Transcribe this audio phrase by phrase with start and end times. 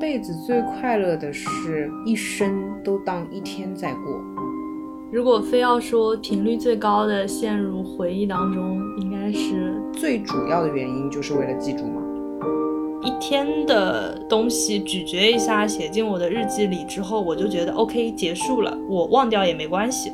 [0.00, 4.20] 辈子最快乐的事，一生都当一天在过。
[5.10, 12.02] 如果非要说频率最高的陷入回忆当中，应该是最主要的原因就是为了记住嘛？
[13.02, 20.12] 一天的东西咀嚼一下，写进我的日记里之后，我就觉得 OK 结束了，我忘掉也没关系。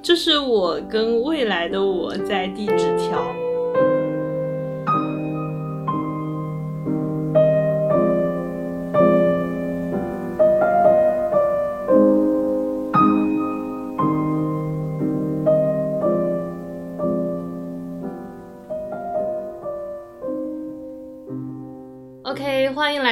[0.00, 3.22] 这是我跟未来的我在递纸条。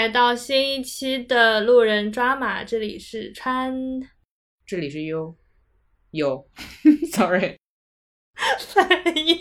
[0.03, 3.73] 来到新一期的路人抓马，这里是川，
[4.67, 5.37] 这里是优
[6.11, 6.45] 有
[7.13, 7.57] ，Sorry，
[8.75, 9.39] 反应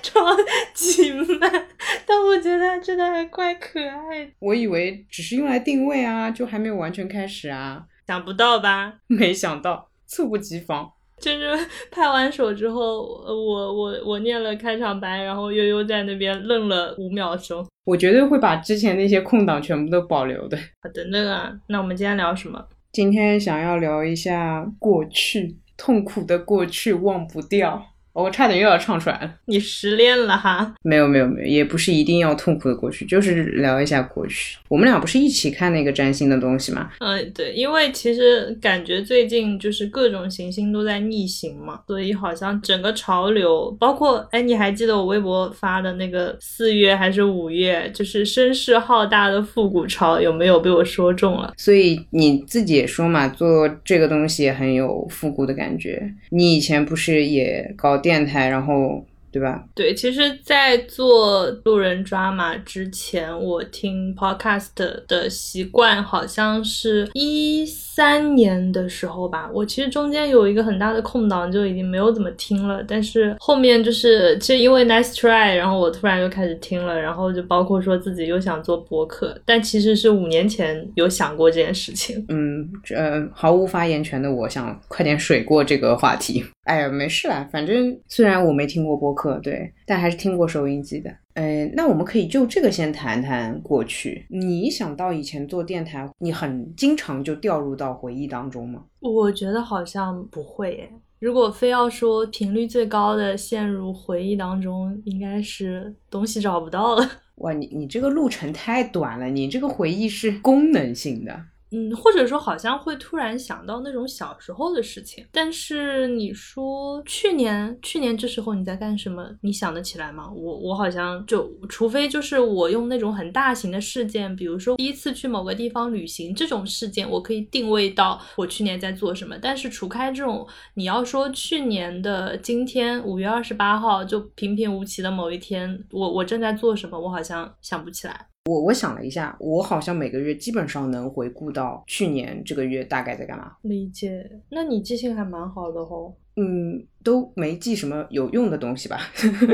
[0.00, 0.34] 超
[0.72, 1.68] 级慢，
[2.06, 4.32] 但我觉得真的还怪可爱的。
[4.38, 9.00] 我以为只是用来定位啊，就还没有完全开始啊，想不到吧？
[9.08, 10.90] 没想到，猝不及防。
[11.20, 17.66] 就是 拍完手之后，我我我念了开场白，然后悠悠在那边愣了五秒钟。
[17.84, 20.56] 我绝对会把之前那些空档全部都保留的。
[20.82, 22.62] 好的，那个，那我们今天聊什么？
[22.92, 27.82] 今天想要聊一下过去，痛苦的过去忘不掉。
[28.22, 29.34] 我差点又要唱出来了。
[29.46, 30.74] 你失恋了哈？
[30.82, 34.58] 没有没有没有，也不是一定要痛苦的过去，就是聊一下过去。
[34.68, 36.90] 我们俩不是一起看那个占星的东西吗？
[36.98, 51.52] 嗯，对，因为其实感觉最近就是各种行星都在逆行嘛，所以好像整个潮流，包括哎，你还记得我微博发的那个四月还是五月，就是声势浩大的复古潮，有没有被我说中了？
[51.56, 56.02] 所以你自己也说嘛，做这个东西也很有复古的感觉。
[56.30, 59.64] 你以前不是也搞电电台，然后对吧？
[59.74, 64.68] 对，其实，在做路人抓马之前，我听 podcast
[65.06, 69.50] 的习惯好像是一三年的时候吧。
[69.52, 72.82] 我其实中间有一个很大的空档，就已经没有怎么听了。
[72.86, 82.24] 但是后面就是，其实因为 nice try，然后我突然又开始听了，然后就包括说自己又想做博客，但其实是五年前有想过这件事情。
[82.28, 86.44] 嗯，呃，毫无发言权的我想快点水过这个话题。
[86.64, 91.10] 哎呀，没事啦，反正虽然我没听过播客，对，但还是听过收音机的。
[91.34, 94.24] 呃，那我们可以就这个先谈谈过去。
[94.28, 98.84] 你想到以前做电台，你很经常就掉入到回忆当中吗？
[99.00, 100.90] 我觉得好像不会耶。
[101.18, 107.10] 如果非要说频率最高的陷入回忆当中，应该是东西找不到了。
[107.38, 111.40] 哇，你你这个路程太短了，你这个回忆是功能性的。
[111.70, 119.28] 嗯，或者说好像会突然想到那种小时候的事情，但是你说去年去年这时候你在干什么？
[119.42, 120.30] 你想得起来吗？
[120.34, 129.36] 我我好像就除非就是我用那种很大型的事件，比如说第一次去某个地方旅行这种事件，我可以定位到我去年在做什么。
[129.40, 138.28] 但是除开这种，你要说去年的今天五月二十八号就平平无奇的某一天，我我正在做什么，我好像想不起来。
[138.48, 143.52] 我我想了一下，我好像每个月基本上能回顾到去年这个月大概在干嘛。
[143.60, 146.14] 理解，那你记性还蛮好的哦。
[146.36, 148.98] 嗯，都没记什么有用的东西吧？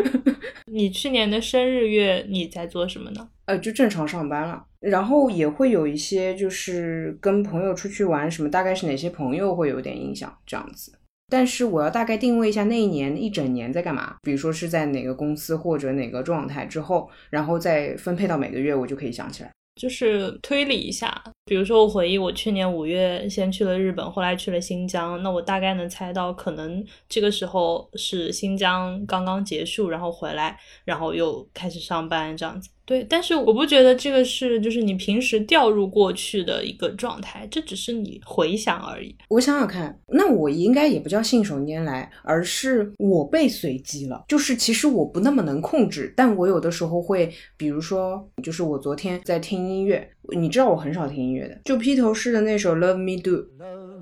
[0.71, 3.29] 你去年的生日月你在做什么呢？
[3.47, 10.93] 呃，就正常上班了，然后也会有一些就是跟朋友出去玩什么，大概是哪些朋友会有点印象这样子。
[11.29, 19.51] 但是我要大概定位一下那一年一整年在干嘛，比如说是在哪个公司或者哪个状态之后，然后再分配到每个月，我就可以想起来。
[19.81, 32.71] 就是推理一下，比如说我回忆我去年五月先去了日本，后来去了新疆，那我大概能猜到可能这个时候是新疆刚刚结束，然后回来，然后又开始上班这样子。
[32.87, 39.15] 对，但是我不觉得这个是就是你平时掉入过去的一个状态，这只是你回想而已。
[39.29, 44.25] 我想想看，那我应该也不叫信手拈来，而是我被随机了。
[44.29, 53.31] 就是其实我不那么能控制，但我有的时候会，比如说，就是我昨天在听音乐，你知道我很少听音乐的，就披头士的那首《Love Me Do》。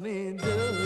[0.03, 0.82] 后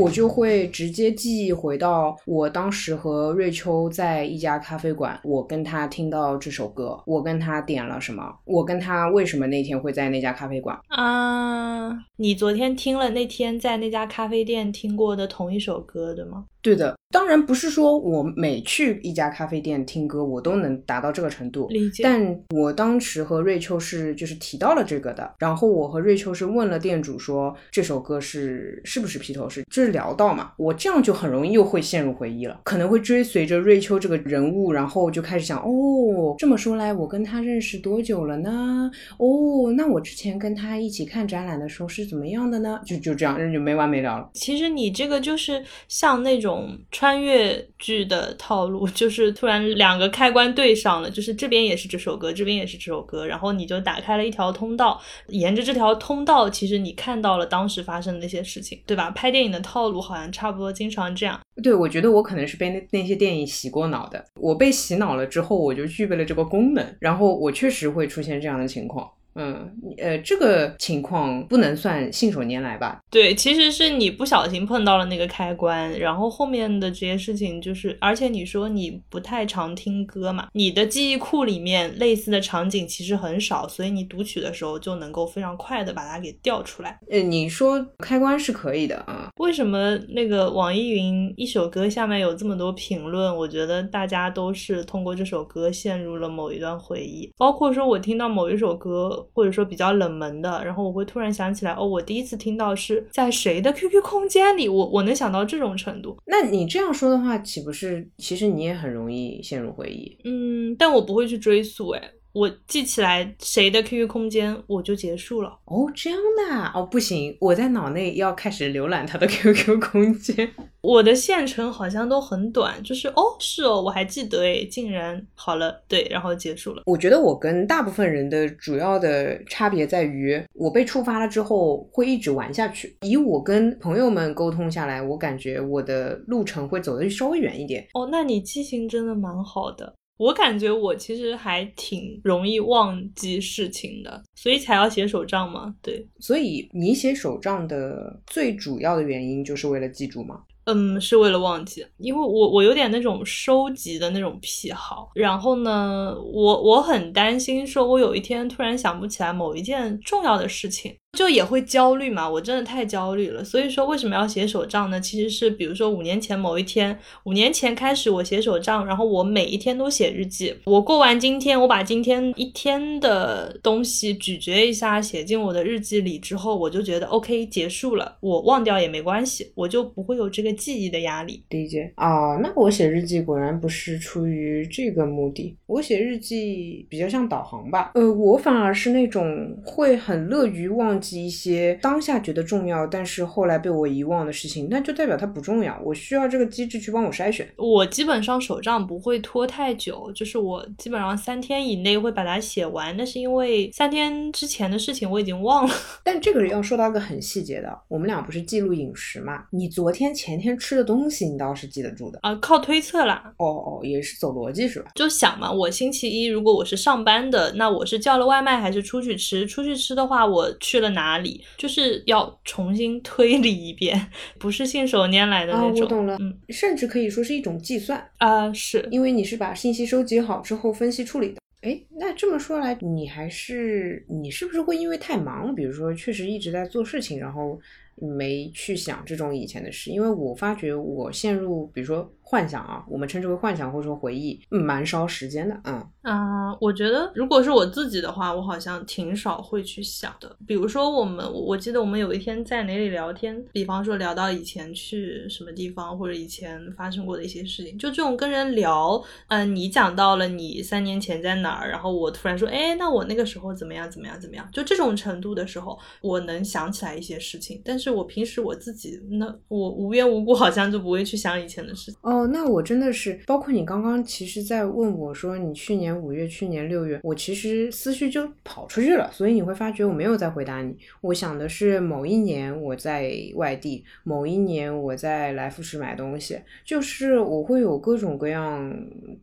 [0.00, 11.90] 我就会直接记忆回到我当时和瑞秋在一家咖啡馆，我跟他听到这首歌，我跟他点了什么，我跟他为什么那天会在那家咖啡馆啊？
[12.16, 16.46] 你昨天听了那天在那家咖啡店听过的同一首歌，对吗？
[16.62, 21.66] 对的，当然不是说我每去一家咖啡店听歌，我都能达到这个程度。
[21.68, 22.02] 理解。
[22.04, 38.90] 但我当时和瑞秋是就是提到了这个的，然后我和瑞秋是问了店主说这首歌是是不是披头士，就是聊到嘛，我这样就很容易又会陷入回忆了，可能会追随着瑞秋这个人物，然后就开始想，哦，这么说来，我跟他认识多久了呢？
[39.16, 42.78] 哦，那我之前跟他一起看展览的时候是怎么样的呢？
[42.84, 44.28] 就就这样，就没完没了了。
[44.34, 46.49] 其实你这个就是像那种。
[46.50, 59.10] 种穿越剧的套路 就是突然两个开关对上了，就是这边也是这首歌，这边也是这首歌，然后你就打开了一条通道，沿着这条通道，其实你看到了当时发生的那些事情，对吧？
[59.12, 61.40] 拍电影的套路好像差不多，经常这样。
[61.62, 69.08] 对，我觉得我可能是被那那些电影洗过脑的，我被洗脑了之后，我就具备了这个功能，然后我确实会出现这样的情况。
[69.34, 73.00] 嗯，呃，这个情况不能算信手拈来吧？
[73.10, 86.98] 对，其实是你不小心碰到了那个开关，然后后面的这些事情就是，而且你说你不太常听歌嘛，你的记忆库里面类似的场景其实很少，所以你读取的时候就能够非常快的把它给调出来。
[87.10, 89.30] 呃，你说开关是可以的啊？
[89.36, 93.34] 为什么那个网易云一首歌下面有这么多评论？
[93.36, 99.19] 我觉得大家都是通过这首歌陷入了某一段回忆，包括说我听到某一首歌。
[99.32, 106.16] 或者说比较冷门的，然后我会突然想起来，哦，我第一次听到是在谁的 QQ 空间里，我我能想到这种程度。
[106.26, 110.16] 那你这样说的话，岂不是其实你也很容易陷入回忆？
[110.24, 112.10] 嗯，但我不会去追溯，哎。
[112.32, 115.58] 我记起来谁的 QQ 空间，我就结束了。
[115.64, 120.48] 哦，这样的哦，不行，我在脑内要开始浏览他的 QQ 空间。
[120.80, 126.82] 我的线程好像都很短，就是哦，是哦，我还记得诶，竟然好了，对，然后结束了。
[126.86, 132.96] 我觉得我跟大部分人的主要的差别在于，我被触发了之后会一直玩下去。
[133.02, 137.86] 以我跟朋友们沟通下来，我感觉我的路程会走得稍微远一点。
[137.94, 139.94] 哦，那你记性真的蛮好的。
[140.20, 145.74] 我感觉我其实还挺容易忘记事情的，所以才要写手账嘛。
[145.80, 150.42] 对，所以你写手账的最主要的原因就是为了记住吗？
[150.64, 155.10] 嗯，是为了忘记，因为我我有点那种收集的那种癖好。
[155.14, 160.94] 然后呢，我我很担心，说我有一天突然想不起来某一件重要的事情。
[161.18, 163.42] 就也会焦虑嘛，我真的太焦虑了。
[163.42, 165.00] 所以说为什么要写手账呢？
[165.00, 170.54] 其实是比如说五年前某一天，五年前开始我写手账，然后我每一天都写日记。
[170.64, 181.42] 我过完今天，我把今天一天的东西咀嚼一下，写进我的日记里之后，我就觉得 OK 结束了，我忘掉也没关系，我就不会有这个记忆的压力。
[181.50, 187.90] 理解啊，那我写日记果然不是出于这个目的，我写日记比较像导航吧。
[187.96, 190.99] 呃，我反而是那种会很乐于忘。
[191.00, 195.80] 记一些当下觉得重要，但是后来被我遗忘的事情，那就代表它不重要。
[195.84, 197.48] 我需要这个机制去帮我筛选。
[197.56, 202.94] 我基本上手账不会拖太久，就是我基本上三天以内会把它写完。
[202.98, 205.74] 那是因为三天之前的事情我已经忘了。
[206.04, 209.44] 但这个要说到一个很细节的，我们俩不是记录饮食嘛？
[209.50, 212.34] 你昨天前天吃的东西，你倒是记得住的啊？
[212.36, 213.32] 靠推测啦。
[213.38, 214.90] 哦哦，也是走逻辑是吧？
[214.94, 219.46] 就想嘛，我星期一如果我是上班的，那我是叫了外卖还是出去吃？
[219.46, 220.89] 出去吃的话，我去了。
[220.90, 225.80] 哪里就是要重新推理一遍，不是信手拈来的那种。
[225.80, 231.40] 我懂了，嗯，甚至可以说是一种计算啊，是因为你是把信息收集好之后分析处理的。
[231.62, 237.60] 哎，那这么说来，你还是你是不是会因为太忙，比如说确实一直在做事情，然后
[237.96, 239.90] 没去想这种以前的事？
[239.90, 242.10] 因为我发觉我陷入，比如说。
[242.30, 245.60] 幻想啊，我们称之为幻想或者说回忆，蛮烧时间的。
[245.64, 250.36] 嗯啊，我觉得如果是我自己的话，我好像挺少会去想的。
[250.46, 267.60] 比如说我们，我记得我们有一天在哪里聊天，比方说聊到以前去什么地方，或者以前发生过的一些事情，就这种跟人聊，嗯，你讲到了你三年前在哪儿，然后我突然说，哎，那我那个时候怎么样怎么样怎么样，就这种程度的时候，我能想起来一些事情。
[267.64, 271.98] 但是我平时我自己，那我无缘无故好像就不会去想以前的事情。
[272.02, 272.19] 哦。
[272.20, 280.76] 哦，那我真的是，包括你刚刚其实，在问我说你去年五月、去年六月，我其实思绪就跑出去了，所以你会发觉我没有在回答你。
[281.00, 288.70] 我想的是某一年我在外地，某一年我在来福士买东西，就是我会有各种各样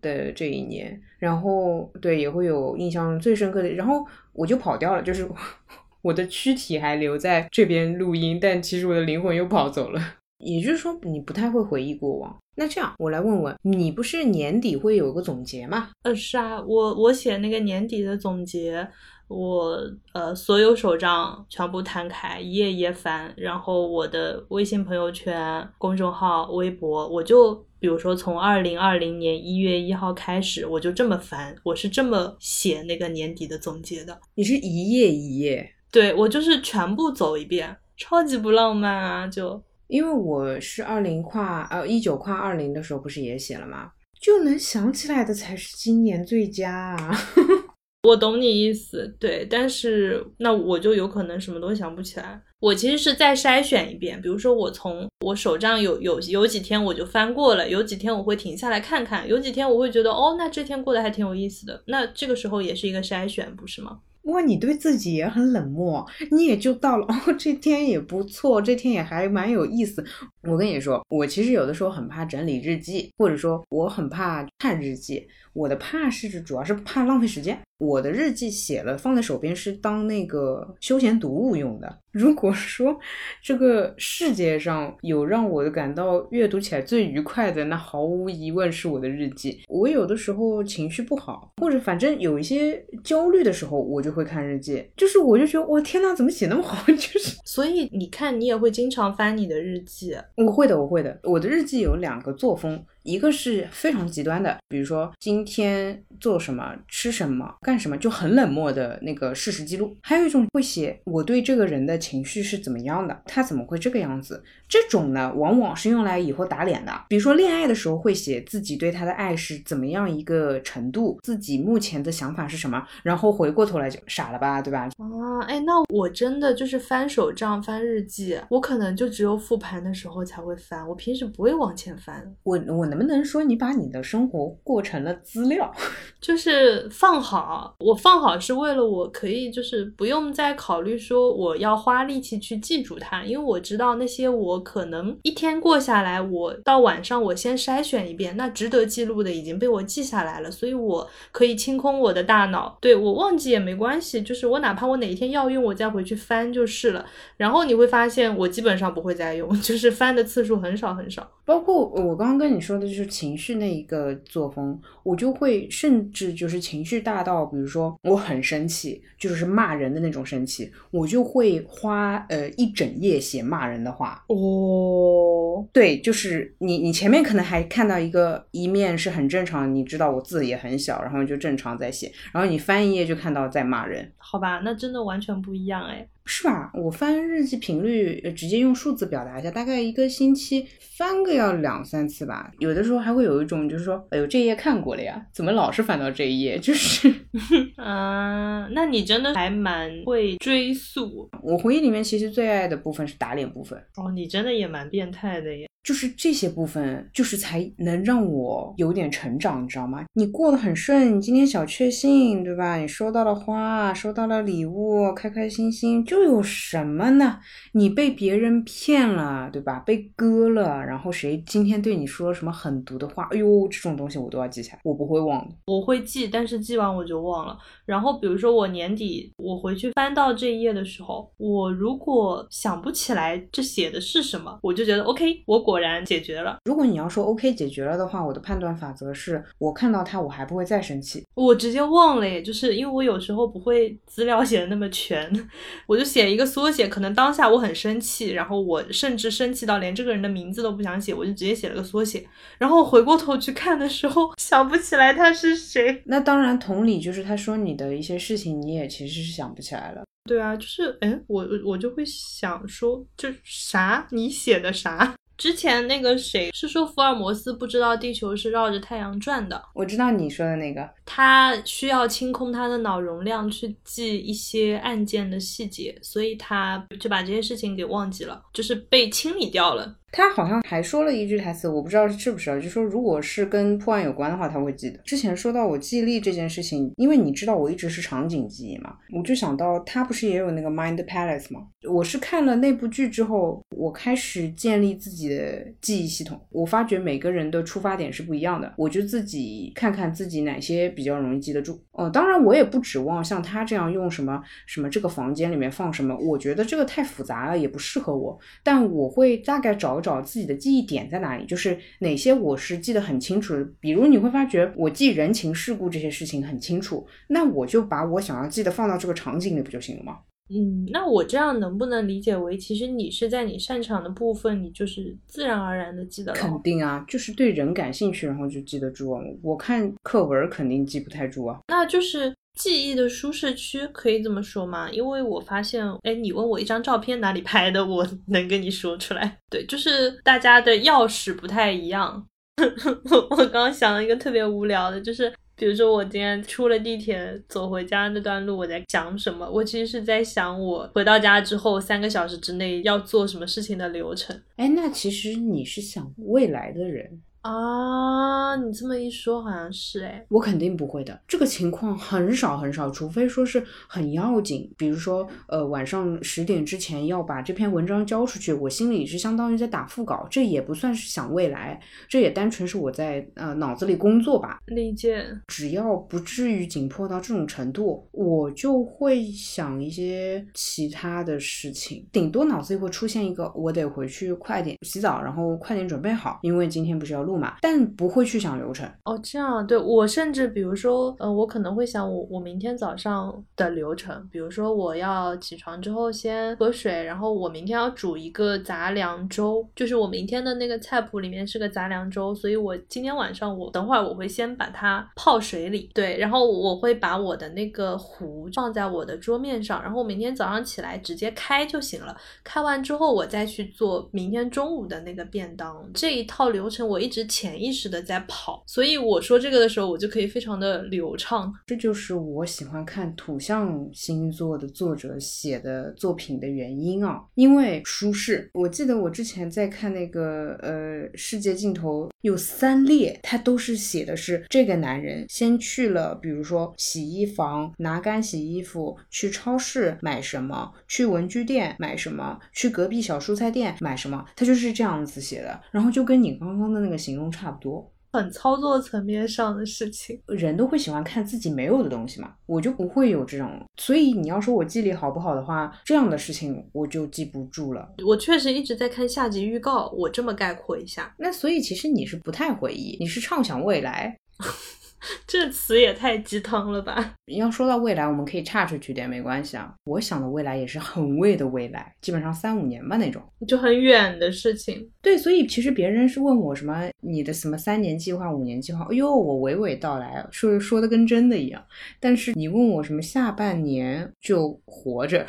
[0.02, 5.30] 的这一年，然后对也会有印象最深刻的，然后我就跑掉了，就是
[6.02, 10.02] 我的躯体还留在这边录音，但其实我的灵魂又跑走了。
[10.44, 12.38] 也就是说，你不太会回忆过往。
[12.60, 15.90] 那这样，我来问问你，不是年底会有个总结吗？
[16.02, 18.88] 呃，是啊，我我写那个年底的总结，
[19.28, 19.80] 我
[20.12, 34.20] 呃所有手账全部摊开，一页一页翻，然后我的微信朋友圈、公众号、微博，我就比如说从二零二零年一月一号开始，我就这么翻，我是这么写那个年底的总结的。
[34.34, 35.76] 你是一页一页？
[35.92, 39.28] 对，我就是全部走一遍，超级不浪漫啊！
[39.28, 43.92] 就因为我是二零跨呃一九跨二零的时候不是也写了吗？
[44.20, 47.18] 就能想起来的才是今年最佳啊！
[48.04, 52.42] 我懂你意思，对，但是那我就有可能什么都想不起来。
[52.60, 64.00] 我其实是再筛选一遍，比如说我从我手账有有有几天我就翻过了，有几天我会停下来看看，有几天我会觉得哦，那这天过得还挺有意思的，那这个时候也是一个筛选，不是吗？
[64.28, 70.04] 哇，你对自己也很冷漠，你也就到了哦， 这天也不错，这天也还蛮有意思。
[70.44, 75.28] 我跟你说，我其实有的时候很怕整理日记，或者说我很怕看日记。
[75.58, 77.60] 我的怕是主要是怕浪费时间。
[77.80, 81.98] 我的日记写了放在手边是当那个休闲读物用的。
[82.12, 82.98] 如果说
[83.44, 89.60] 这个世界上有让我感到阅读起来最愉快的，那毫无疑问是我的日记。
[89.68, 94.84] 我有的时候情绪不好，或者反正有一些焦虑的时候，我就会看日记。
[94.96, 96.84] 就是我就觉得，哇天呐，怎么写那么好？
[96.92, 100.16] 就是，所以你看，你也会经常翻你的日记。
[100.38, 101.20] 我会的，我会的。
[101.24, 102.84] 我的日记有两个作风。
[103.04, 114.44] 一个是非常极端的，比如说今天做什么、吃什么、干什么，就很冷漠的那个事实记录；还有一种会写我对这个人的情绪是怎么样的，他怎么会这个样子。
[114.68, 116.92] 这种呢，往往是用来以后打脸的。
[117.08, 124.90] 比如说恋爱的时候会写自己对他的爱是怎么样一个程度，自己目前的想法是什么，然后回过头来就傻了吧，对吧？
[124.98, 132.22] 啊，哎，那我真的就是翻手账、翻日记，我可能就只有复盘的时候才会翻，我平时不会往前翻。
[132.44, 132.98] 我我能。
[132.98, 135.72] 能不能说你把你的生活过成了资料，
[136.20, 137.76] 就是放好。
[137.80, 152.78] 我放好是为了我可以就是不用再考虑说我要花力气去记住它，因为我知道那些我可能一天过下来，我到晚上我先筛选一遍，那值得记录的已经被我记下来了，所以我可以清空我的大脑。
[152.82, 157.06] 对我忘记也没关系，就是我哪怕我哪一天要用，我再回去翻就是了。
[157.38, 161.30] 然后你会发现我基本上不会再用， 就是翻的次数很少很少。
[161.46, 162.88] 包括我刚刚跟你说的。
[162.88, 174.24] 就是情绪那一个作风，我就会甚至就是情绪大到，比如说我很生气，就是骂人的那种生气，我就会花呃一整页写骂人的话。
[174.28, 184.12] 哦，对，就是你你前面可能还看到一个一面是很正常，你知道我字也很小，然后就正常在写，然后你翻一页就看到在骂人。
[184.18, 186.08] 好吧，那真的完全不一样哎。
[186.30, 186.70] 是吧？
[186.74, 190.68] 我翻日记频率，直接用数字表达一下，大概一个星期
[190.98, 192.52] 翻个要两三次吧。
[192.60, 196.60] 有的时候还会有一种，就是说，哎呦，这页看过了呀，怎么老是翻到这一页？
[196.60, 197.12] 就是，
[197.78, 201.30] 啊，那你真的还蛮会追溯。
[201.42, 203.82] 我回忆里面其实最爱的部分是打脸部分。
[203.96, 205.66] 哦，你真的也蛮变态的耶。
[205.88, 210.04] 就是这些部分，就是才能让我有点成长，你知道吗？
[210.16, 212.76] 你过得很顺，你今天小确幸，对吧？
[212.76, 217.40] 你收到了花，收到了礼物，开开心心，就有什么呢？
[217.72, 219.80] 你被别人骗了，对吧？
[219.80, 223.30] 被割了，然后谁今天对你说了什么狠毒的话？
[223.32, 225.56] 哎呦，这种东西我都要记下来，我不会忘的。
[225.68, 227.58] 我会记，但是记完我就忘了。
[227.86, 235.77] 然后比如说我年底我回去翻到这一页的时候，我如果想不起来这写的是什么，我就觉得 OK，我果。
[235.78, 236.58] 果然解决了。
[236.66, 241.24] 如果你要说 OK 解决了的话，我的判断法则是我看到它，我还不会再生气。
[241.36, 245.32] 我直接忘了，耶，就是因为我有时候不会资料写的那么全，
[245.86, 246.88] 我就写一个缩写。
[246.88, 252.28] 可能当下我很生气，然后我甚至生气到连这个人的名字都不想写，我就直接写了个缩写。
[252.58, 256.02] 然后回过头去看的时候，想不起来他是谁。
[256.10, 260.02] 那当然，同理就是他说你的一些事情，你也其实是想不起来了。
[260.28, 264.08] 对啊，就是哎，我我就会想说，就啥？
[264.12, 265.14] 你写的啥？
[265.38, 269.64] 之前那个谁是说福尔摩斯不知道地球是绕着太阳转的？
[269.74, 279.96] 我知道你说的那个，他需要清空他的脑容量去记一些案件的细节，所以他就把这些事情给忘记了，就是被清理掉了。
[280.12, 284.98] 他好像还说了一句台词，我不知道是不是，就说如果是跟破案有关的话，他会记得。
[285.00, 291.68] 之前说到我记忆力这件事情，因为你知道我一直是场景记忆嘛，我就想到他不是也有那个 Mind Palace 吗？
[291.90, 296.40] 我是看了那部剧之后，我开始建立自己的记忆系统。
[296.50, 301.80] 我发觉每个人的出发点是不一样的，我就自己看看自己哪些比较容易记得住。
[301.92, 308.40] 哦，当然我也不指望像他这样用什么什么这个房间里面放什么，我觉得这个太复杂了，也不适合我。
[308.64, 309.97] 但我会大概找。
[310.02, 313.68] 找找自己的记忆点在哪里，就是哪些我是记得很清楚的。
[313.80, 320.20] 比如你会发觉我记人情世故这些事情很清楚，那我就把我想要记得放到这个场景里不就行了吗？
[320.50, 326.40] 嗯，那我这样能不能理解为，其实你是在你擅长的部分，你就是自然而然的记得了？
[326.40, 329.22] 肯定啊，就是对人感兴趣，然后就记得住啊。
[329.42, 331.60] 我看课文肯定记不太住啊。
[331.68, 334.90] 那就是记忆的舒适区，可以这么说吗？
[334.92, 339.38] 因为我发现，哎，你问我一张照片哪里拍的，我能跟你说出来。
[339.50, 342.28] 对，就是大家的钥匙不太一样。
[343.30, 345.32] 我刚刚想了一个特别无聊的，就是。
[345.60, 349.50] 比如说，我今天出了地铁走回家那段路，我在想什么？
[349.50, 354.40] 我其实是在想，我回到家之后三个小时之内要做什么事情的流程。
[354.58, 357.24] 哎，那其实你是想未来的人。
[357.48, 361.18] 啊，你这么一说，好像是哎，我肯定不会的。
[361.26, 374.60] 这个情况很少很少，除非说是很要紧，比如说呃晚上十点之前要把这篇文章交出去，我心里是相当于在打腹稿，这也不算是想未来，这也单纯是我在呃脑子里工作吧。
[374.66, 375.26] 理解。
[375.48, 387.37] 只要不至于紧迫到这种程度，我就会想一些其他的事情，顶多脑子里会出现一个，我得回去快点洗澡，然后快点准备好，因为今天不是要录。
[387.62, 417.17] 但不会去想流程哦，这样对我甚至比如说，呃，我可能会想我我明天早上的流程，比如说我要起床之后先喝水，然后我明天要煮一个杂粮粥，就是我明天的那个菜谱里面是个杂粮粥，所以我今天晚上我等会儿我会先把它泡水里，对，然后我会把我的那个壶放在我的桌面上，然后我明天早上起来直接开就行了，开完之后我再去做明天中午的那个便当，这一套流程我一直。
[417.22, 421.54] 是潜意识的在跑，所以我说这个的时候，我就可以非常的流畅。
[421.66, 428.50] 这就是我喜欢看土象星座的作者写的作品的原因啊，因为舒适。
[428.54, 445.60] 我记得我之前在看那个呃世界尽头有三列，它都是写的是这个男人先去了，比如说洗衣房拿干洗衣服，去超市买什么，去文具店买什么，去隔壁小蔬菜店买什么，他就是这样子写的。
[445.72, 447.28] 然后就跟你刚刚的那个形容。
[447.38, 457.88] 差不多，很操作层面上的事情，人都会喜欢看自己没有的东西嘛，我就不会有这种，所以你要说我记忆力好不好的话，这样的事情我就记不住了。
[458.06, 464.18] 我确实一直在看下集预告，我这么概括一下，那所以其实你是不太回忆，你是畅想未来。
[465.28, 467.14] 这词也太鸡汤了吧！
[467.28, 469.74] 要说到未来，我们可以岔出去点，没关系啊。
[469.86, 474.90] 我想的未来也是很未的未来，基本上三五年吧那种，就很远的事情。
[475.02, 481.64] 对，所以其实别人是问我什么你的什么三年计划、五年计划，哎呦，我娓娓道来，说说的跟真的一样。
[482.00, 485.26] 但是你问我什么下半年就活着，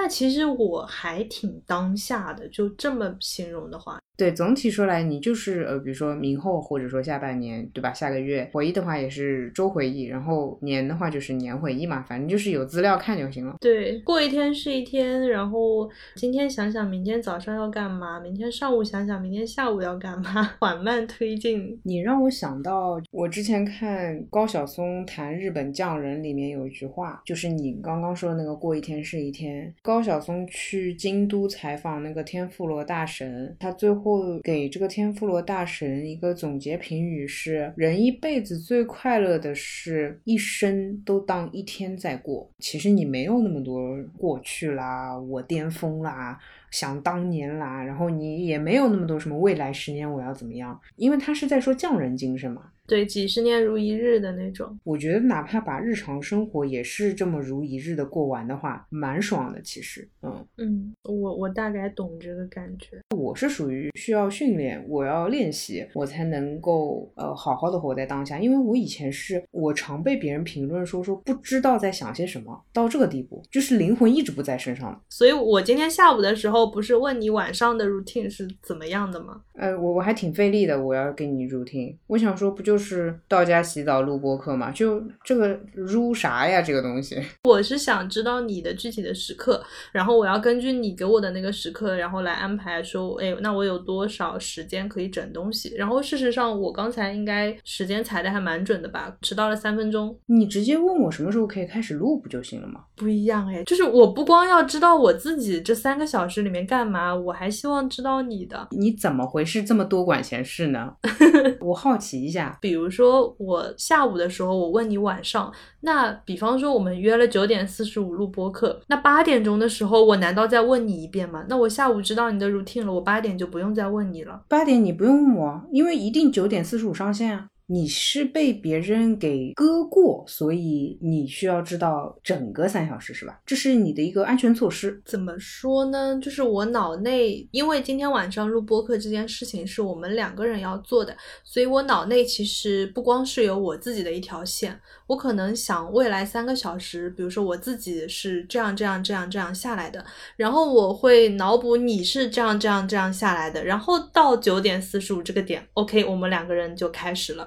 [0.00, 3.98] 那其实我还挺当下的，就这么形容的话。
[4.16, 7.92] 对，总体说来，你就是呃，比如说明后或者说下半年，对吧？
[7.92, 13.56] 下个月回忆的话也是周回忆，然后年的话就是年回忆嘛，反正就是有资料看就行了。
[13.60, 21.80] 对，过一天是一天，然后今天想想明天早上要干嘛，明天上午想想明天下午要干嘛， 缓慢推进。
[21.84, 29.72] 你让我想到我之前看高晓松谈日本匠人里面有一句话，就是你刚刚说的那个过一天是一天。
[29.88, 34.38] 高晓松去京都采访那个天妇罗大神，他最后。
[34.40, 42.50] 给这个天妇罗大神一个总结评语是：人一辈子最快乐的是一生都当一天在过。
[42.58, 46.38] 其实你没有那么多过去啦，我巅峰啦，
[46.70, 52.62] 想当年啦，然后你也没有那么多什么未来十年我要怎么样，因为他是在说匠人精神嘛。
[52.88, 59.60] 对，几十年如一日的那种，我觉得哪怕把日常生活也是这么如一日的过完的话，蛮爽的。
[59.60, 62.98] 其实，嗯嗯，我我大概懂这个感觉。
[63.14, 68.38] 我是属于需要训练，我要练习，我才能够呃好好的活在当下。
[68.38, 74.98] 因为我以前是我常被别人评论说说不知道在想些什么，到这个地步，就是灵魂一直不在身上。
[75.10, 79.42] 所以我今天下午的时候不是问你晚上的 routine 是怎么样的吗？
[79.54, 81.96] 呃，我我还挺费力的，我要给你 routine。
[82.06, 82.77] 我想说，不就是
[83.26, 84.70] 到家洗澡录播课嘛？
[84.70, 86.62] 就这个撸啥呀？
[86.62, 89.62] 这个东西， 我是想知道你的具体的时刻，
[89.92, 95.74] 然后我要根据你给我的那个时刻，然后来安排说，哎，那我有多少时间可以整东西？
[95.76, 99.16] 然后事实上，我刚才应该时间踩的还蛮准的吧？
[99.22, 100.18] 迟到了三分钟。
[100.26, 102.84] 你直接问我什么时候可以开始录不就行了吗？
[102.98, 108.66] 不一样哎，就是我不光要知道我自己这三个小时里里面干嘛，我还希望知道你的。
[108.70, 109.62] 你怎么回事？
[109.62, 110.94] 这么多管闲事呢？
[111.60, 112.56] 我好奇一下。
[112.58, 121.44] 比如说我下午的时候，我问你晚上，那比方说我们约了九点四十五录播课，那八点钟的时候，我难道再问你一遍吗？
[121.50, 124.40] 那我下午知道你的 routine 了，我八点就不用再问你了。
[124.48, 127.48] 八点你不用问我，因为一定九点四十五上线啊。
[127.70, 133.38] 你是被别人给割过，所以你需要知道整个三小时是吧？
[133.44, 135.02] 这是你的一个安全措施。
[135.04, 136.18] 怎么说呢？
[136.18, 150.02] 就是我脑内，因为今天晚上录播课这件事情是我们两个人要做的，所以我脑内其实不光是有我自己的一条线，我可能想未来三个小时，比如说我自己是这样这样这样这样下来的，
[150.36, 157.46] 然后我会脑补你是这样这样这样下来的，然后到九点四十五这个点，OK，我们两个人就开始了。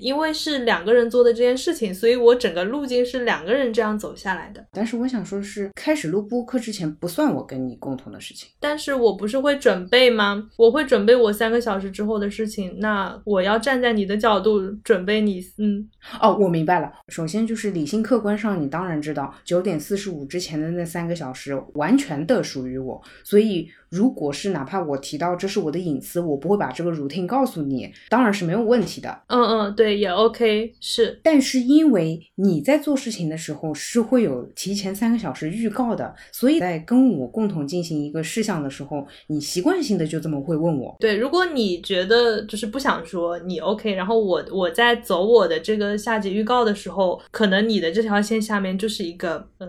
[0.00, 4.64] 因为是两个人做的这件事情，所以我整个路径是两个人这样走下来的。
[4.72, 8.48] 但是我想说的是，开始录播课之前不算我跟你共同的事情。
[8.58, 10.48] 但是我不是会准备吗？
[10.56, 12.78] 我会准备我三个小时之后的事情。
[12.78, 15.40] 那我要站在你的角度准备你。
[15.58, 15.88] 嗯，
[16.20, 16.92] 哦，我明白了。
[17.08, 23.70] 首先就是理性客观上，你当然知道九点四十五之前的那三个小时完全的属于我，所以。
[23.90, 29.22] 如果是哪怕我提到这是我的隐私，我不会把这个 routine 告诉你，当然是没有问题的。
[29.26, 30.74] 嗯嗯，对，也 OK。
[30.80, 40.96] 是，但是因为你在做事情的时候是会有提前三个小时预告的，所以在跟我共同进行一个事项的时候，你习惯性的就这么会问我。
[41.00, 49.68] 对，如果你觉得就是不想说，你 OK，然后我我在走我的这个下集预告的时候，可能你的这条线下面就是一个嗯。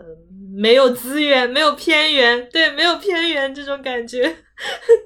[0.53, 4.35] 没有资源，没有偏远，对，没有偏远这种感觉，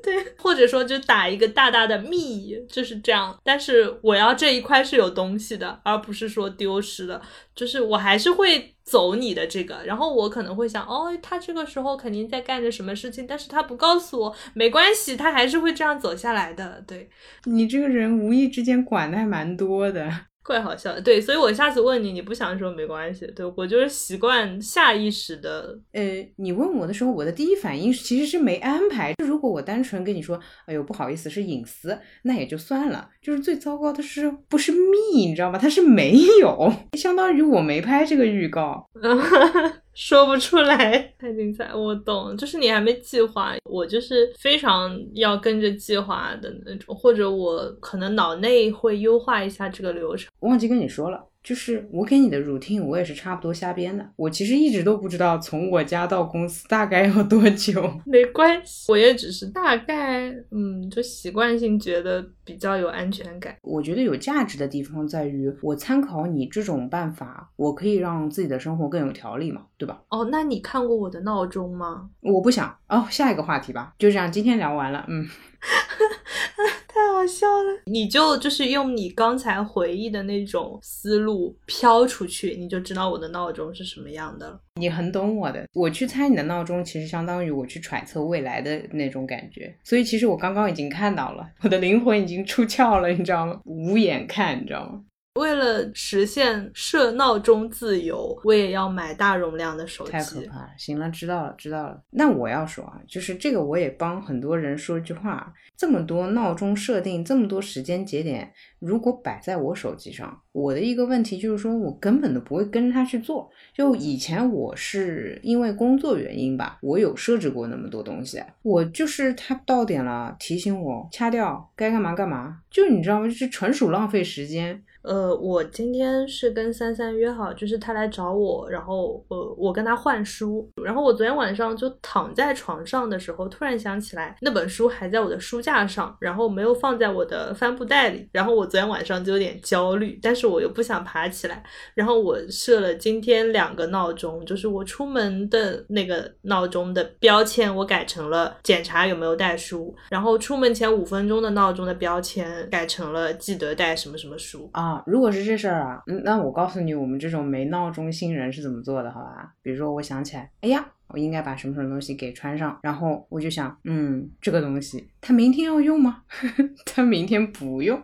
[0.03, 3.37] 对，或者说就打一个大大的密，就是这样。
[3.43, 7.21] 但是我要这一块是有东西的，而不是说丢失的，
[7.55, 9.81] 就是我还是会走你的这个。
[9.85, 16.83] 然后我可能会想，哦，他这个时候肯定在干着什么事情，但是他不告诉我，没关系，他还是会这样走下来的。
[16.87, 17.09] 对
[17.45, 20.09] 你这个人，无意之间管的还蛮多的。
[20.45, 25.75] 怪好笑的，对，所以我下次问你，你不想说没关系，对我就是习惯下意识的。
[25.91, 26.03] 呃，
[26.35, 29.15] 你问我的时候，我的第一反应其实是没安排。
[29.23, 33.09] 如果我单纯跟你说，哎呦不好意思，是隐私，那也就算了。
[33.23, 35.57] 就是最糟糕的是，不是密，你知道吗？
[35.57, 38.87] 它是没有，相当于我没拍这个预告。
[39.95, 50.29] 说不出来，太精彩，我懂，就是你还没计划，我就是非常要跟着计划的那种，或者我可能脑内会优化一下这个流程。
[50.39, 51.25] 我忘记跟你说了。
[51.45, 54.03] 就是我给你的 routine，我也是差不多瞎编的。
[54.15, 57.81] 我其实一直都不知道从我家到公司大概要多久。
[58.07, 63.55] 没关系，我也只是大概，嗯，就习惯性觉得比较有安全感。
[63.61, 70.01] 我觉得有价值的地方在于，我参考你这种办法，我可以让自己的生活更有条理嘛，对吧？
[70.09, 72.09] 哦，那你看过我的闹钟吗？
[72.21, 72.75] 我不想。
[72.89, 75.29] 哦，下一个话题吧，就这样，今天聊完了，嗯。
[76.95, 77.81] 太好笑了！
[77.87, 84.57] 你就就是用你刚才回忆的那种思路飘出去，你就知道我的闹钟是什么样的了。
[84.75, 89.75] 你很懂我的，我去猜你的闹钟，其实相当于我去揣测未来的那种感觉。
[89.83, 93.59] 所以其实我刚刚已经看到了，我的灵魂已经出窍了，你知道吗？
[93.65, 95.01] 无眼看，你知道吗？
[95.35, 100.11] 为了实现设闹钟自由，我也要买大容量的手机。
[100.11, 100.69] 太可怕了！
[100.77, 102.01] 行了，知道了，知道了。
[102.11, 113.49] 那我要说啊，就是这个，我也帮很多人说一句话：这么多闹钟设定，这么多时间节点，如果摆在我手机上，我的一个问题就是说，我根本都不会跟着他去做。
[113.73, 122.59] 就以前我是因为工作原因吧，我有设置过那么多东西，我就是他到点了提醒我掐掉，该干嘛干嘛。
[122.71, 123.27] 就你知道吗？
[123.27, 124.81] 就是纯属浪费时间。
[125.05, 130.67] 呃，我今天是跟三三约好，就是他来找我，然后呃，我跟他换书。
[130.83, 138.27] 然后我昨天晚上就躺在床上的时候，突然想起来那本书还在我的书架上，然后没有放在我的帆布袋里。
[138.31, 141.63] 然后我昨天晚上就有点焦虑，但是我又不想爬起来。
[141.93, 154.94] 然后我设了今天两个闹钟，就是我出门的那个闹钟的标签，我改成了检查有没有带书，然后出门前五分钟的闹钟的标签改成了记得带什么什么书啊。
[155.05, 159.53] 如果是这事儿啊，那我告诉你，我们这种没闹钟新人是怎么做的，好吧？
[159.61, 166.23] 比如说，我想起来，哎呀，我应该把什么什么东西给穿上，然后我就想，嗯，这个东西它明天要用吗？
[166.85, 168.01] 它明天不用，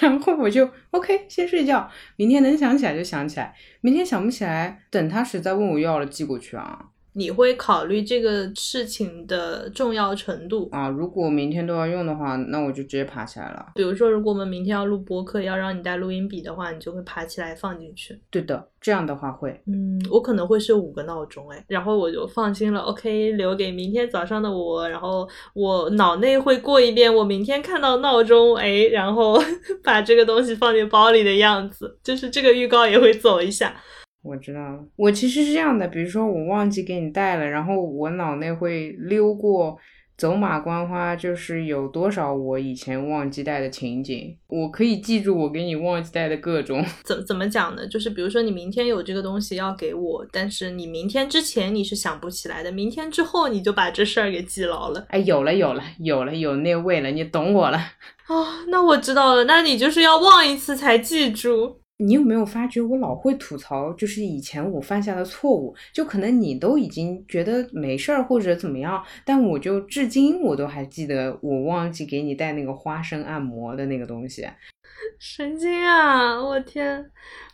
[0.00, 6.86] 然后我就 OK，先睡觉，明天能想起来就想起来，明天想不起来，等他实在问我要了寄过去啊。
[7.12, 10.88] 你会考虑这个事情的重要程度啊。
[10.88, 13.66] 如果明天都要用的话，那我就直接爬起来了。
[13.74, 18.18] 比如说，如果我们明天要录播客，要让你带录音笔的话，你就会爬起来放进去。
[18.30, 19.60] 对的，这样的话会。
[19.66, 22.80] 嗯，我可能会设五个闹钟，哎，然后我就放心了。
[22.80, 29.42] OK，留给明天早上的我，然后我脑内会过一遍我明天看到闹钟，哎，然后
[29.82, 33.74] 把这个东西放进包里的样子，就是这个预告也会走一下。
[34.22, 39.78] 我知道了，我其实是这样的，比如说我忘记给你带了，然后我脑内会溜过
[40.16, 46.84] 走马观花，就是有多少我以前忘记带的情景，我可以记住我给你忘记带的各种。
[47.06, 47.86] 怎怎么讲呢？
[47.86, 55.06] 就是比如说你明天有这个东西要给我，但是你明天之前你是想不起来的，明天之后你就把这事儿给记牢了。
[55.10, 57.78] 哎，有了有了有了有那味了，你懂我了。
[58.28, 61.80] 哦，那我知道了，那你就是要忘一次才记住。
[61.98, 74.48] 你有没有发觉我老会吐槽，就是以前我犯下的错误，就可能你都已经觉得没事儿或者怎么样，但我就至今我都还记得我忘记给你带那个花生按摩的那个东西。
[75.18, 76.40] 神经啊！
[76.40, 76.98] 我天，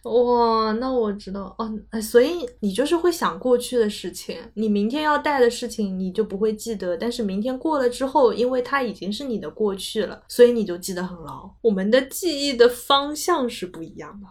[0.04, 2.00] 哇，那我知道哦。
[2.00, 11.50] 所以你就是会想过去的事情，你明天要带的事情你就不会记得，但是明天过了之后，因为它已经是你的过去了，所以你就记得很牢。
[11.62, 14.26] 我们的记忆的方向是不一样的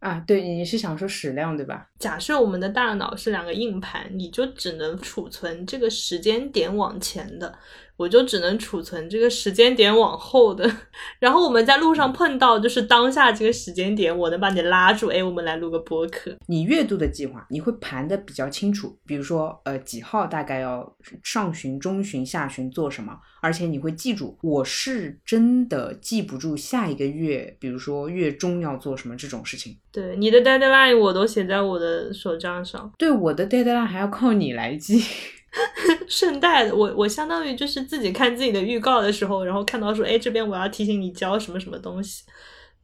[0.00, 0.22] 啊。
[0.26, 1.88] 对，你是想说矢量对吧？
[1.98, 7.58] 假设我们的大脑是两个硬盘，你就只能储存这个时间点往前的。
[7.98, 10.72] 我就只能储存这个时间点往后的，
[11.18, 16.32] 然后我们在路上碰到，就是当下这个时间点，我能把你拉住，哎，我们来录个播客。
[16.46, 24.38] 你月度的计划你会盘的比较清楚，比如说，呃，几号大概要上旬、中旬、下旬做什么，而且你会记住。
[24.44, 29.76] 我是真的记不住下一个月，比如说月中要做什么这种事情。
[29.98, 32.88] 对，你的 deadline 我都写在我的手账上。
[32.96, 35.02] 对，我的 deadline 还要靠你来记。
[36.06, 42.22] 顺带的，我我相当于就是自己看自己的预告的时候，然后看到说，哎，这边我要提醒你交什么什么东西。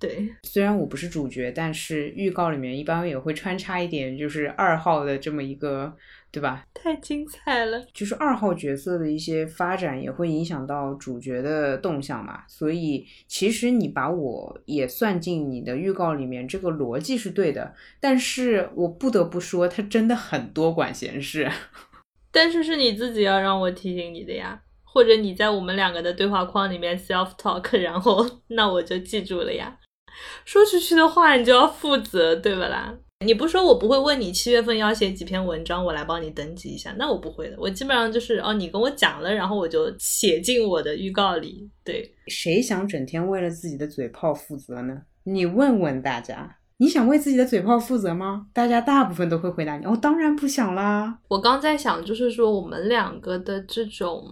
[0.05, 5.95] 对，虽然我不是主角，但是预告里面一般也会穿插一点，就是二号的这么一个，
[6.31, 6.63] 对吧？
[6.75, 12.43] 太精彩了，就是二号角色的一些发展也会影响到主角的动向嘛。
[12.47, 17.75] 所以其实你把我也算进你的预告里面，这个逻辑是对的。
[17.99, 21.51] 但是我不得不说，他真的很多管闲事。
[22.31, 29.79] 但是是你自己要让我提醒你的呀，或者你在我们两个的对话框里面 self talk，然后 那我就记住了呀。
[30.45, 32.95] 说出去的话你就要负责，对不啦？
[33.25, 36.95] 你不说我不会问你七月份要写几篇文章，我来帮你登记一下。
[36.99, 41.71] 那我不会的，我基本上就是哦，你跟我讲了，然后我就写进我的预告里。
[41.83, 45.03] 对，谁想整天为了自己的嘴炮负责呢？
[45.23, 46.57] 你问问大家。
[46.77, 48.47] 你想为自己的嘴炮负责吗？
[48.53, 51.19] 大家大部分都会回答你哦，当然不想啦。
[51.29, 54.23] 我刚在想，就是说我们两个的这种。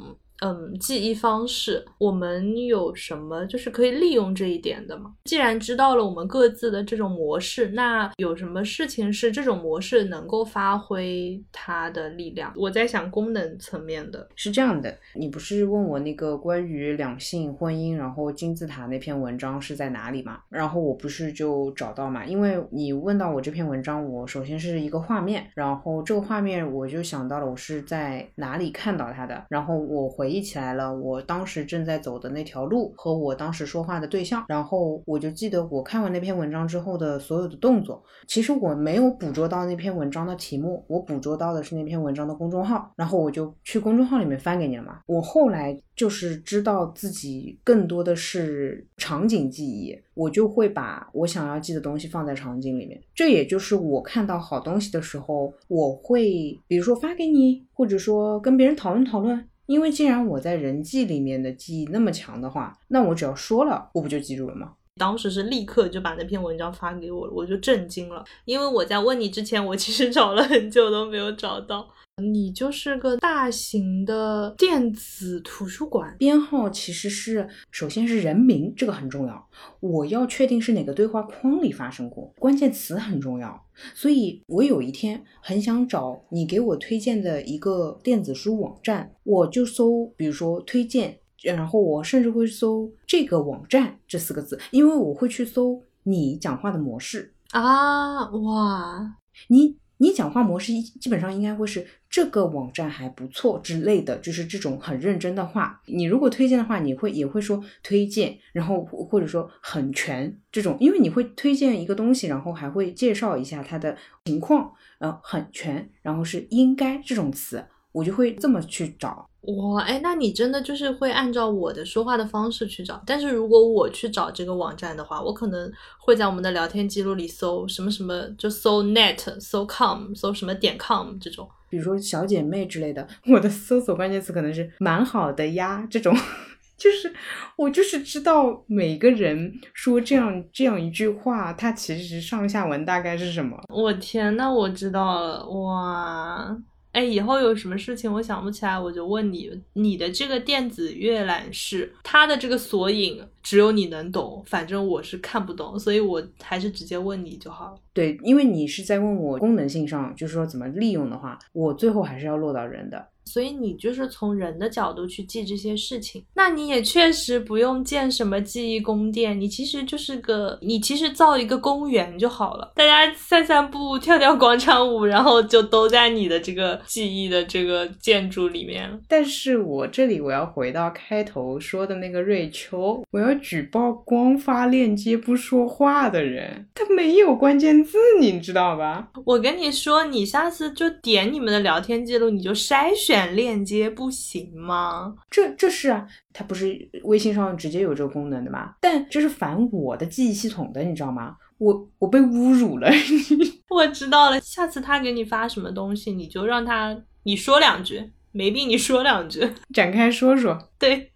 [0.45, 5.15] 嗯，记忆方式，我们有什么就是可以利用这一点的吗？
[5.23, 12.53] 既然知道了我们各自的这种模式，那有什么事情是这种模式能够发挥它的力量？
[12.57, 14.93] 我在想功能层面的，是这样的。
[15.15, 20.41] 你不是问我那个关于两性婚姻，然后金字塔那篇文章是在哪里嘛？
[20.49, 22.25] 然后我不是就找到嘛？
[22.25, 30.32] 因为你问到我这篇文章，我首先是一个画面，然后这个画面我就想到了我是在哪里看到它的，然后我回。
[30.33, 38.03] 忆起来了，我当时正在走的那条路和我当时说话的对象，然后我就记得我看完那篇文章之后的所有的动作。
[38.27, 45.01] 其实我没有捕捉到那篇文章的题目，我捕捉到的是那篇文章的公众号，然后我就去公众号里面翻给你了嘛。
[45.07, 53.01] 我后来就是知道自己更多的是场景记忆，我就会把我想要记的东西放在场景里面。
[53.15, 59.47] 这也就是我看到好东西的时候，我会比如说发给你，或者说跟别人讨论讨论。
[59.67, 64.73] 因为既然我在人际里面的记忆那么强的话，那我只要说了，我不就记住了吗？
[64.97, 68.23] 当时是立刻就把那篇文章发给我了，我就震惊了。
[68.45, 71.89] 因为我在问你之前，我其实找了很久都没有找到。
[72.33, 79.49] 你就是个大型的电子图书馆，编号其实是首先是人名，这个很重要。
[79.81, 83.67] 我要确定是哪个对话框里发生过，关键词很重要。
[83.95, 99.17] 所以我有一天很想找你给我推荐的一个电子书网站，我就搜，比如说推荐，然后我甚至会搜这个网站这四个字，因为我会去搜你讲话的模式啊，哇，
[99.49, 99.82] 你。
[100.03, 105.81] 你讲话模式基本上应该会是这个网站还不错之类的，就是这种很认真的话。
[105.87, 119.31] 你如果推荐的话，你会也会说推荐，然后或者说很全这种，因为你会推荐一个东西，然后还会介绍一下它的情况，呃，很全，然后是应该这种词，我就会这么去找。
[119.43, 123.03] 哇，哎，那你真的就是会按照我的说话的方式去找。
[123.05, 131.49] 但是如果我去找这个网站的话，我可能会在我们的聊天记录里搜什么什么，就搜 net、搜 com、搜什么点 com 这种。
[131.69, 136.17] 比如说小姐妹之类的， 我的搜索关键词可能是蛮好的呀，这种。
[136.79, 137.13] 就是
[137.57, 143.57] 我就是知道每个人说这样这样一句话，它其实上下文大概是什么。
[143.69, 146.57] 我天，那我知道了，哇！
[146.93, 149.51] 哎，以后有什么事情我想不起来，我就问你。
[149.73, 157.75] 你的这个电子阅览室，它的这个索引只有你能懂，反正我是看不懂，所以我还是直接问你就好了。
[157.95, 163.09] 对，因为你是在问我功能性上，就是说怎么利用的话，我最后还是要落到人的。
[163.25, 179.01] 所以你就是从人的角度去记这些事情，那你也确实不用建什么记忆宫殿，你其实就是个，你其实造一个公园就好了，大家散散步、跳跳广场舞，然后就都在你的这个记忆的这个建筑里面。
[179.09, 189.09] 但是我这里我要回到开头说的那个瑞秋，我要举报光发链接不说话的人，他没有关键字，你知道吧？
[189.25, 193.12] 我跟你说，你下次就点你们的聊天记录，你就筛选。
[193.35, 195.15] 链接不行吗？
[195.31, 198.75] 这这是啊，它不是微信上直接有这个功能的吗？
[198.81, 201.37] 但这是反我的记忆系统的，你知道吗？
[201.59, 202.91] 我我被侮辱了。
[203.71, 210.59] 我知道了，下次他给你发什么东西，你就让他你说两句，没病你说两句， 展开说说。
[210.79, 211.13] 对，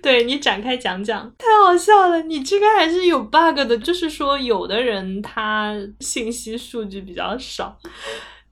[0.00, 2.22] 对你展开讲讲，太好笑了。
[2.22, 7.76] 你这个还是有 bug 的，就是说有的人他信息数据比较少。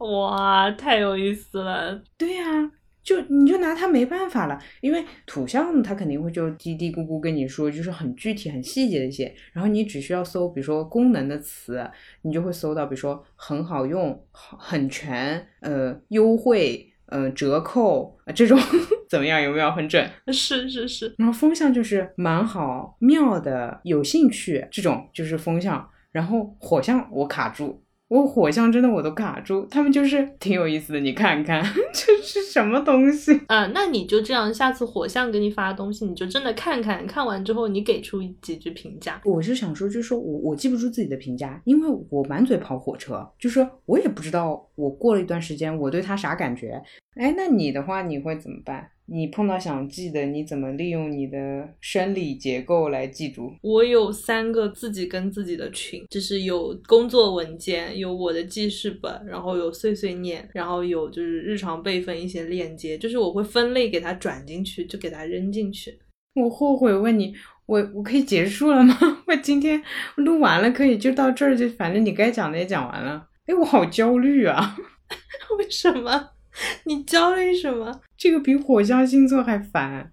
[0.00, 2.02] 哇，太有意思了！
[2.16, 2.70] 对呀，
[3.02, 11.86] 就你就拿它没办法了，因为土象他肯定会就嘀嘀咕咕跟你说，就是很具体、很细节的一些，然后你只需要搜，比如说功能的词，
[12.22, 18.58] 你就会搜到，比如说很好用、很全、呃优惠、呃折扣这种
[19.10, 19.42] 怎么样？
[19.42, 20.08] 有没有很准？
[20.32, 21.14] 是是是。
[21.18, 27.82] 然后风向就是蛮好、妙的、有兴趣这种就是风向，然后火象我卡住。
[28.10, 31.62] 我火象真的我都卡住，他们就是挺有意思的，你看看
[31.94, 33.70] 这是什么东西啊？
[33.72, 39.20] 那你就这样，下次火象给你发的东西，你就真的看看，看完之后你给出几句评价。
[39.24, 46.82] 我是想说，就是说我我记不住自己的评价，因为我满嘴跑火车，就是我也不知道我过了一段时间我对他啥感觉。
[47.14, 48.90] 哎，那你的话你会怎么办？
[49.12, 53.52] 你碰到想记的，你怎么利用你的生理结构来记住？
[53.60, 65.98] 我有三个自己跟自己的群，就是有工作文件，有我的记事本，然后有碎碎念，然后有就是日常备份一些链接，就是我会分类给它转进去，就给它扔进去。
[66.34, 67.34] 我后悔问你，
[67.66, 68.96] 我我可以结束了吗？
[69.26, 69.82] 我今天
[70.14, 73.26] 录完了，可以就到这儿，就反正你该讲的也讲完了。
[73.46, 74.76] 哎，我好焦虑啊！
[75.58, 76.30] 为什么？
[76.84, 78.00] 你焦虑什么？
[78.16, 80.10] 这个比火象星座还烦，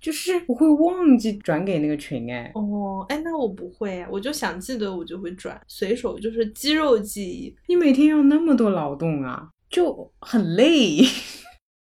[0.00, 2.50] 就是我会忘记转给那个群哎。
[2.54, 7.54] 哦，哎，那我不会，我就想记得我就会转，随手就是肌肉记忆。
[7.68, 10.98] 你每天要那么多劳动啊，就很累。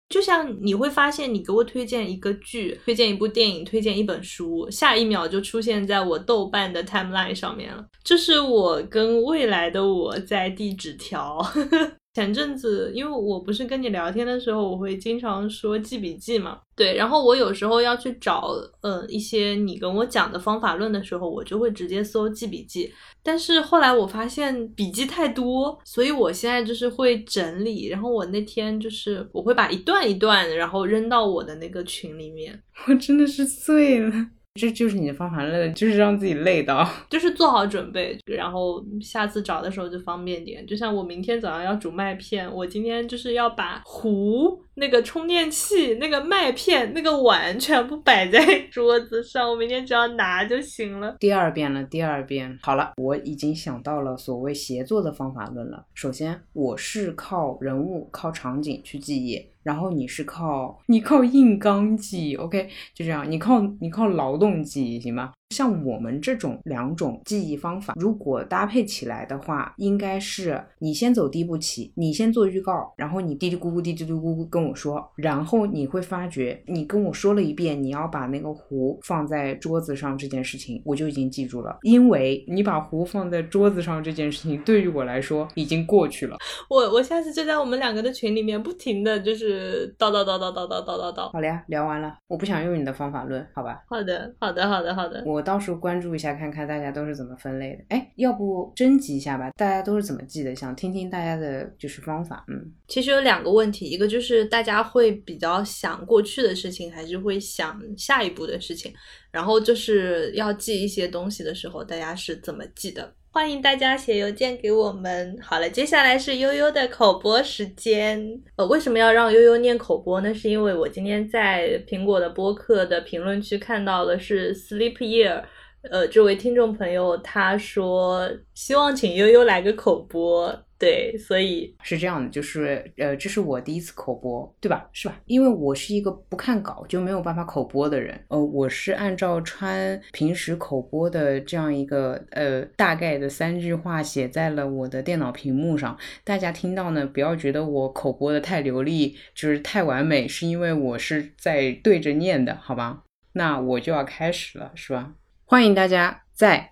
[0.09, 7.85] 就像你会发现，你给我推荐一个剧、推荐一部电影、推荐一本书，下一秒就出现在我豆瓣的 timeline 上面了。
[8.03, 11.39] 这是我跟未来的我在递纸条。
[12.15, 16.59] 前阵子，因为我不是跟你聊天的时候，我会经常说记笔记嘛。
[16.75, 22.91] 对，然后我有时候要去找，呃，一些你跟我讲的方法论的时候，我就会直接搜记笔记。
[23.21, 27.87] 但是后来我发现笔记太多，所以我现在就是会整理。
[27.87, 32.59] 然后我那天就是我会把一段一段，然后扔到我的那个群里面。
[32.87, 34.11] 我真的是醉了。
[34.55, 40.65] 这就是你的方法论，就是让自己累到， 就是做好准备，然后下次找的时候就方便点。
[40.67, 44.61] 就像我明天早上要煮麦片，我今天就是要把壶。
[44.75, 48.39] 那个充电器、那个麦片、那个碗全部摆在
[48.71, 51.17] 桌子上，我明天只要拿就行了。
[51.19, 55.85] 第二遍了，第二遍好了，我已经想到了所谓协作的方法论了。
[55.93, 65.33] 首先，我是靠人物、靠场景去记忆，然后你是靠你靠硬刚记，OK，就这样，你靠你靠劳动记，行吗？
[65.49, 86.37] 像我们这种两种记忆方法，如果搭配起来的话，应该是你先走第一步棋，你先做预告，然后你嘀嘀咕咕、嘀嘀咕咕跟我说，然后你会发觉，你跟我说了一遍你要把那个壶放在桌子上这件事情，我就已经记住了，因为你把壶放在桌子上这件事情，对于我来说已经过去了。
[86.69, 91.31] 我我下次就在我们两个的群里面不停的就是叨叨叨叨叨叨叨叨叨。
[91.31, 93.83] 好了呀，聊完了，我不想用你的方法论，好吧？
[93.89, 95.23] 好的，好的，好的，好的。
[95.25, 95.38] 我。
[95.39, 97.83] 我到时候关注一下，看看大家都是怎么分类的。
[97.87, 100.53] 哎，要不征集一下吧，大家都是怎么记的？
[100.53, 102.43] 想听听大家的就是方法。
[102.49, 108.93] 嗯，其实有两个问题，一个就是大家会比较想过去的事情，还是会想下一步的事情？
[109.31, 113.15] 然后就是要记一些东西的时候，大家是怎么记的？
[113.31, 115.37] 欢迎大家写邮件给我们。
[115.39, 118.41] 好了，接下来是悠悠的口播时间。
[118.55, 120.33] 呃，为什么要让悠悠念口播呢？
[120.33, 125.43] 是因为我今天在苹果的播客的评论区看到的是 Sleep Year，
[125.91, 130.63] 呃，这位听众朋友他说希望请悠悠来个口播。
[130.79, 134.89] 对，所以是这样的，就是呃，这是我第一次口播，对吧？
[134.93, 135.19] 是吧？
[135.25, 145.97] 因为我是一个不看稿就没有办法口播的人，呃，我是按照川平时口播的这样一个呃大概的三句话写在了我的电脑屏幕上。
[146.23, 153.03] 大家听到呢，不要觉得我口播的太流利，就是太完美，是因为我是在对着念的，好吧？
[153.33, 155.11] 那我就要开始了，是吧？
[155.43, 156.71] 欢迎大家在。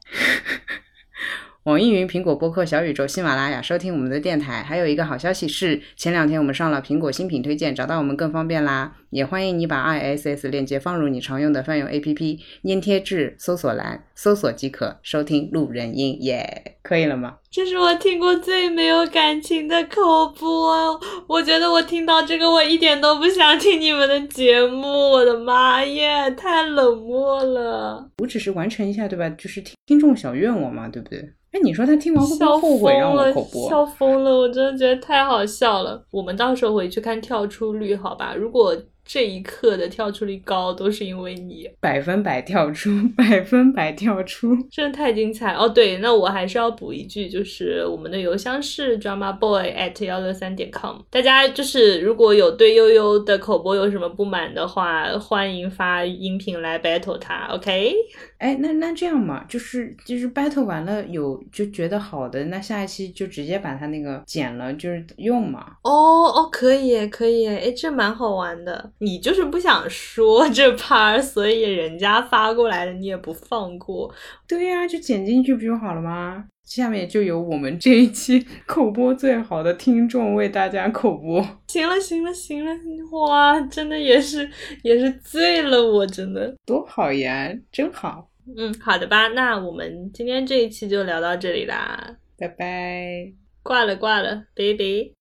[1.67, 4.63] 网易云、苹果播客、小宇宙、喜马拉雅收听我们的电台。
[4.63, 8.95] 还有一个好消息是，前两天我们上了苹果新品推荐，找到我们更方便啦。
[9.09, 16.17] 也欢迎你把 ISS 链接放入你常用的泛用 APP，粘贴至搜索栏，搜索即可收听路人音。
[16.23, 17.35] 耶，可以了吗？
[17.51, 20.97] 这是我听过最没有感情的口播。
[21.27, 24.87] 我觉得我听到这个，我一点都不想听你们的节目。
[24.87, 28.09] 我的妈耶，太冷漠了。
[28.19, 29.29] 我只是完成一下，对吧？
[29.31, 31.33] 就是听听众小愿望嘛，对不对？
[31.51, 33.69] 哎，你说他听完会不会后悔让我口播？
[33.69, 34.31] 笑疯了！
[34.37, 36.03] 我真的觉得太好笑了。
[36.11, 38.35] 我们到时候回去看跳出率，好吧？
[38.35, 38.75] 如果。
[39.09, 45.69] 这一刻的跳出率高，都是因为你百分百跳出，百分百跳出，真的太精彩哦！
[45.69, 50.97] 对，那我还是要补一句，就是我们的邮箱是 drama boy at 幺六三点 com。
[51.09, 57.93] 大家就是如果有对悠悠的口播有什么不满的话，欢迎发音频来 battle 他，OK？
[58.37, 65.73] 哎，那那这样嘛，就是就是 battle 完了有就觉得好的，那下一期就直接把它那个剪了，就是用嘛。
[65.83, 68.91] 哦哦，可以可以，哎，这蛮好玩的。
[68.99, 74.13] 你就是不想说这 part，所以人家发过来的你也不放过。
[74.47, 76.45] 对呀，就剪进去不就好了吗？
[76.67, 81.41] 下面就由我们这一期 口播最好的听众为大家口播。
[81.69, 82.71] 行了行了行了，
[83.13, 84.47] 哇，真的也是
[84.83, 88.29] 也是醉了，我真的多好呀，真好。
[88.57, 93.31] 嗯，好的吧，那我们今天这一期就聊到这里啦，拜拜，
[93.63, 95.13] 挂了挂了，拜拜。